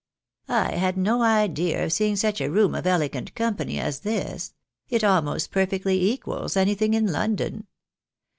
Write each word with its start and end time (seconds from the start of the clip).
"I 0.47 0.71
had 0.71 0.97
no 0.97 1.21
idea 1.21 1.85
of 1.85 1.93
seeing 1.93 2.15
such 2.15 2.41
a 2.41 2.49
room 2.49 2.73
of 2.73 2.87
elegant 2.87 3.35
company 3.35 3.77
as 3.79 3.99
this. 3.99 4.55
It 4.89 5.03
almost 5.03 5.51
perfectly 5.51 6.09
equals 6.09 6.57
anything 6.57 6.95
in 6.95 7.11
London. 7.11 7.67